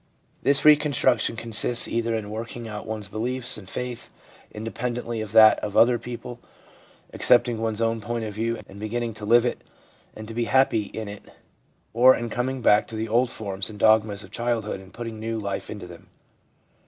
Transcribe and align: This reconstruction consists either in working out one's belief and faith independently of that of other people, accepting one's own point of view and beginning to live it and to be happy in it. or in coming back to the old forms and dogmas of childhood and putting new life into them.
This 0.41 0.65
reconstruction 0.65 1.35
consists 1.35 1.87
either 1.87 2.15
in 2.15 2.31
working 2.31 2.67
out 2.67 2.87
one's 2.87 3.07
belief 3.07 3.55
and 3.55 3.69
faith 3.69 4.11
independently 4.51 5.21
of 5.21 5.31
that 5.33 5.59
of 5.59 5.77
other 5.77 5.99
people, 5.99 6.39
accepting 7.13 7.59
one's 7.61 7.83
own 7.83 8.01
point 8.01 8.25
of 8.25 8.33
view 8.33 8.57
and 8.67 8.79
beginning 8.79 9.13
to 9.13 9.25
live 9.27 9.45
it 9.45 9.61
and 10.15 10.27
to 10.27 10.33
be 10.33 10.45
happy 10.45 10.85
in 10.85 11.07
it. 11.07 11.21
or 11.93 12.15
in 12.15 12.31
coming 12.31 12.63
back 12.63 12.87
to 12.87 12.95
the 12.95 13.07
old 13.07 13.29
forms 13.29 13.69
and 13.69 13.77
dogmas 13.77 14.23
of 14.23 14.31
childhood 14.31 14.79
and 14.79 14.91
putting 14.91 15.19
new 15.19 15.37
life 15.37 15.69
into 15.69 15.85
them. 15.85 16.07